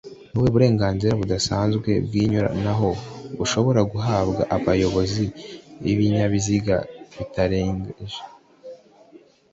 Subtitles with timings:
[0.29, 2.89] Nubuhe burenganzira budasanzwe w’inyuranaho
[3.37, 5.25] bushobora guhabwa abayobozi
[5.81, 6.75] b’ibinyabiziga
[7.17, 8.33] bitarengeje, t